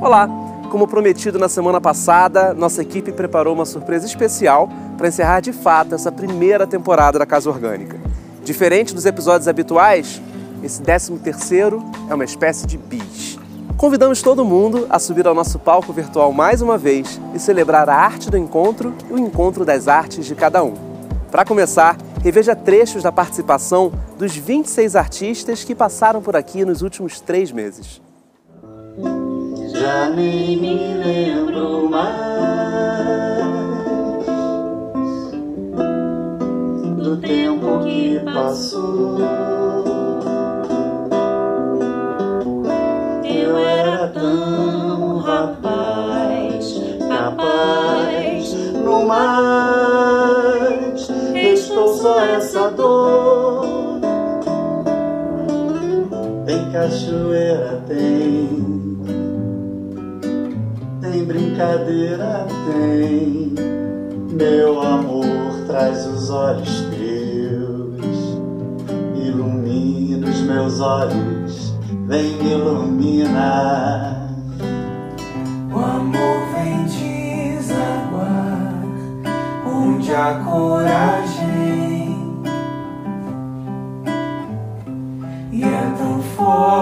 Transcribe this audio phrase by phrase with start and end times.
[0.00, 0.28] Olá!
[0.70, 5.94] Como prometido na semana passada, nossa equipe preparou uma surpresa especial para encerrar de fato
[5.94, 8.00] essa primeira temporada da Casa Orgânica.
[8.42, 10.20] Diferente dos episódios habituais,
[10.62, 13.38] esse 13 terceiro é uma espécie de bis.
[13.76, 17.94] Convidamos todo mundo a subir ao nosso palco virtual mais uma vez e celebrar a
[17.94, 20.74] arte do encontro e o encontro das artes de cada um.
[21.30, 27.20] Para começar, reveja trechos da participação dos 26 artistas que passaram por aqui nos últimos
[27.20, 28.00] três meses
[29.82, 32.22] já nem me lembro mais
[36.96, 39.51] do tempo que passou.
[52.52, 53.98] Essa dor.
[56.46, 58.60] Em cachoeira tem
[61.00, 63.54] tem brincadeira, tem.
[64.32, 68.38] Meu amor traz os olhos teus,
[69.14, 71.74] ilumina os meus olhos,
[72.06, 74.28] vem me iluminar.
[75.72, 78.82] O amor vem desaguar
[79.66, 81.31] onde a coragem
[86.52, 86.81] tão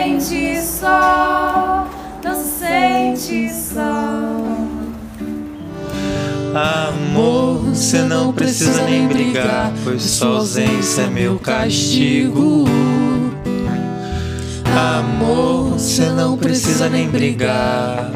[0.00, 1.86] sente só,
[2.24, 4.40] não se sente só.
[6.54, 12.64] Amor, você não precisa nem brigar, pois sua ausência é meu castigo.
[14.64, 18.10] Amor, você não precisa nem brigar.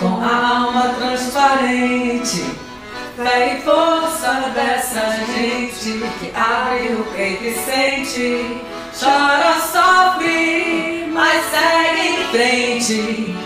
[0.00, 2.42] Com a alma transparente.
[3.16, 8.60] Fé e força dessa gente que abre o peito e sente.
[8.98, 13.40] Chora, sofre, mas segue em frente.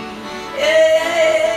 [0.56, 1.53] Vim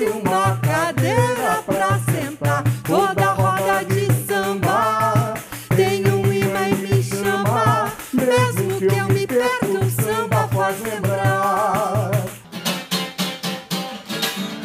[0.00, 5.34] sempre uma cadeira pra sentar Toda roda de samba
[5.76, 12.10] Tem um imã e me chama Mesmo que eu me perca o samba faz lembrar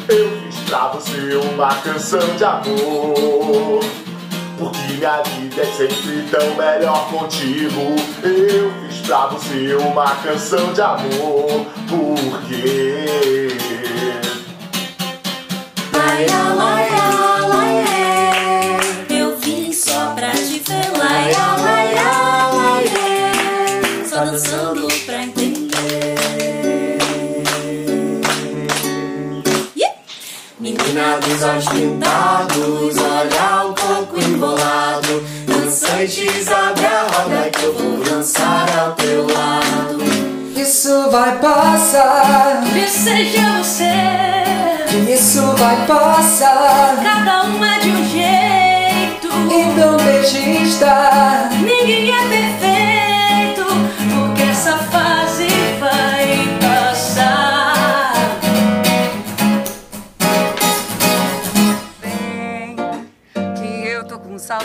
[0.08, 3.80] Eu fiz pra você uma canção de amor.
[4.58, 7.96] Porque minha vida é sempre tão melhor contigo.
[8.22, 11.66] Eu fiz pra você uma canção de amor.
[11.88, 13.65] Porque.
[24.30, 26.98] Dançando pra entender.
[29.76, 29.96] Yeah!
[30.58, 35.22] Menina dos olhos pintados, olha um pouco embolado.
[35.46, 40.04] Dançantes, abre a roda que eu vou dançar ao teu lado.
[40.56, 46.96] Isso vai passar, Isso seja você, isso vai passar.
[47.02, 49.28] cada um é de um jeito.
[49.48, 51.48] Então deixe estar.
[51.62, 52.95] Ninguém é perfeito,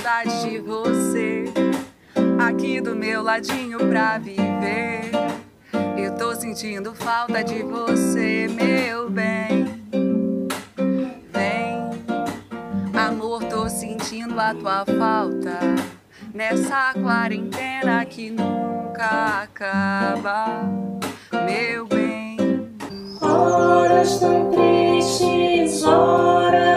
[0.01, 1.45] saudade de você.
[2.47, 5.11] Aqui do meu ladinho pra viver.
[5.95, 9.65] Eu tô sentindo falta de você, meu bem.
[11.31, 11.91] Vem,
[12.99, 15.59] amor, tô sentindo a tua falta.
[16.33, 20.63] Nessa quarentena que nunca acaba,
[21.45, 22.37] meu bem.
[24.01, 26.70] Nessas tão tristes horas,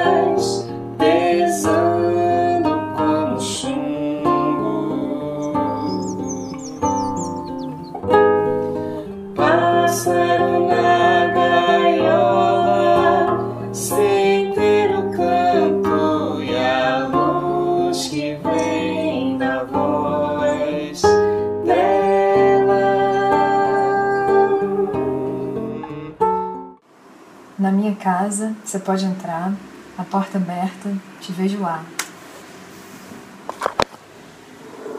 [28.05, 29.51] casa, você pode entrar,
[29.97, 30.93] a porta aberta,
[31.23, 31.83] te vejo lá.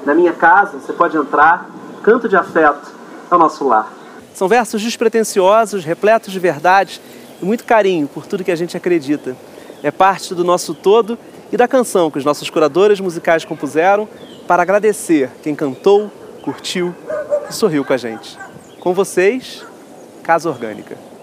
[0.04, 1.70] Na minha casa, você pode entrar,
[2.02, 2.92] canto de afeto,
[3.30, 3.94] é o nosso lar.
[4.34, 7.00] São versos despretensiosos, repletos de verdade
[7.40, 9.38] e muito carinho por tudo que a gente acredita.
[9.84, 11.16] É parte do nosso todo
[11.52, 14.10] e da canção que os nossos curadores musicais compuseram
[14.48, 16.12] para agradecer quem cantou,
[16.42, 16.94] curtiu
[17.48, 18.36] e sorriu com a gente.
[18.80, 19.64] Com vocês,
[20.24, 21.15] Casa Orgânica.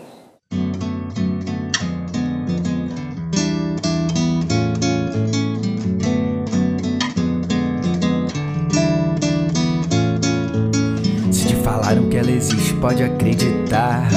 [12.83, 14.09] Pode acreditar.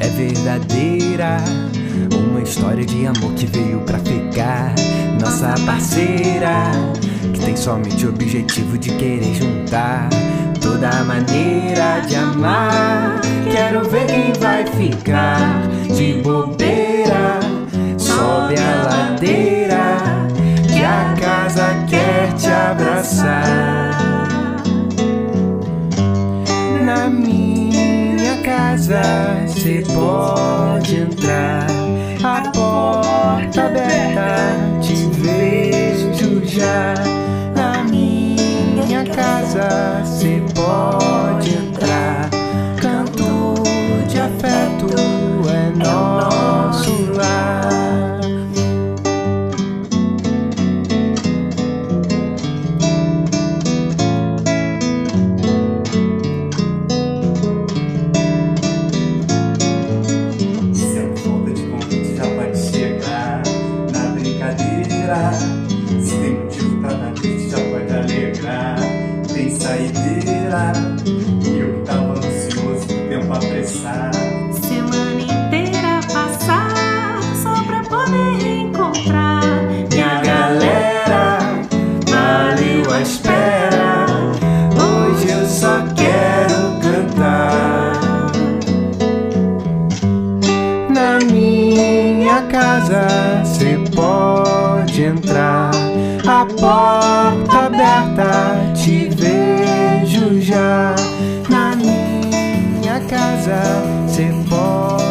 [0.00, 1.36] É verdadeira.
[2.16, 4.74] Uma história de amor que veio pra ficar.
[5.20, 6.72] Nossa parceira,
[7.32, 10.08] que tem somente o objetivo de querer juntar.
[10.60, 13.20] Toda maneira de amar.
[13.52, 15.38] Quero ver quem vai ficar
[15.94, 17.40] de bobeira.
[17.98, 19.63] Sobe a ladeira,
[28.84, 31.66] casa cê pode entrar,
[32.22, 34.36] a porta aberta,
[34.82, 36.92] te vejo já.
[37.56, 41.73] Na minha casa cê pode entrar,
[92.54, 95.72] casa cê pode entrar,
[96.24, 100.94] a porta aberta, te vejo já.
[101.50, 103.60] Na minha casa
[104.06, 105.03] cê pode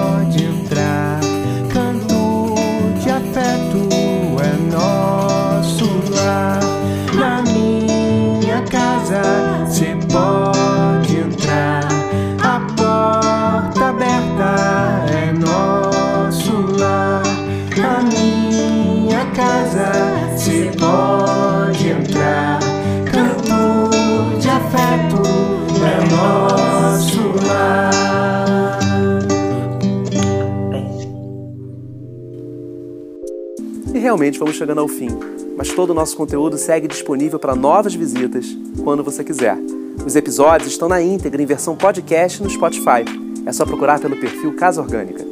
[34.13, 35.10] realmente vamos chegando ao fim,
[35.58, 39.58] mas todo o nosso conteúdo segue disponível para novas visitas quando você quiser.
[40.05, 43.03] Os episódios estão na íntegra em versão podcast no Spotify.
[43.43, 45.25] É só procurar pelo perfil Casa Orgânica.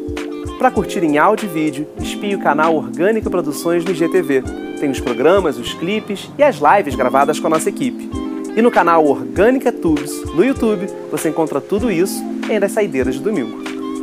[0.57, 4.43] Para curtir em áudio e vídeo, espie o canal Orgânica Produções no IGTV.
[4.79, 8.09] Tem os programas, os clipes e as lives gravadas com a nossa equipe.
[8.55, 12.19] E no canal Orgânica Tubes, no YouTube, você encontra tudo isso
[12.49, 13.61] ainda as saideiras de domingo.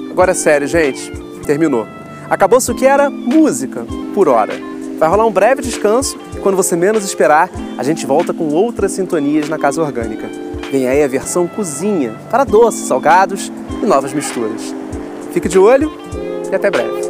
[0.09, 1.11] Agora é sério, gente.
[1.45, 1.98] Terminou.
[2.31, 4.53] Acabou-se o que era música, por hora.
[4.99, 8.93] Vai rolar um breve descanso e quando você menos esperar, a gente volta com outras
[8.93, 10.29] sintonias na Casa Orgânica.
[10.71, 13.51] Vem aí a versão cozinha, para doces, salgados
[13.83, 14.75] e novas misturas.
[15.33, 15.91] Fique de olho
[16.51, 17.08] e até breve.